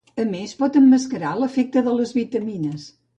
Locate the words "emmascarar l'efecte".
0.79-1.83